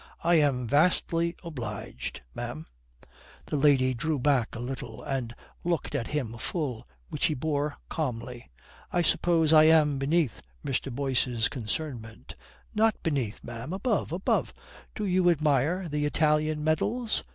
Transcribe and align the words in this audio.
"I 0.23 0.33
am 0.39 0.65
vastly 0.65 1.35
obliged, 1.43 2.21
ma'am." 2.33 2.65
The 3.45 3.55
lady 3.55 3.93
drew 3.93 4.17
back 4.17 4.55
a 4.55 4.59
little 4.59 5.03
and 5.03 5.35
looked 5.63 5.93
at 5.93 6.07
him 6.07 6.39
full, 6.39 6.87
which 7.09 7.25
he 7.27 7.35
bore 7.35 7.75
calmly. 7.87 8.49
"I 8.91 9.03
suppose 9.03 9.53
I 9.53 9.65
am 9.65 9.99
beneath 9.99 10.41
Mr. 10.65 10.91
Boyce's 10.91 11.49
concernment." 11.49 12.35
"Not 12.73 12.95
beneath, 13.03 13.43
ma'am. 13.43 13.73
Above. 13.73 14.11
Above. 14.11 14.55
Do 14.95 15.05
you 15.05 15.29
admire 15.29 15.87
the 15.87 16.05
Italian 16.07 16.63
medals? 16.63 17.23